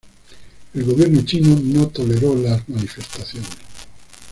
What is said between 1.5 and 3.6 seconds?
no toleró las manifestaciones.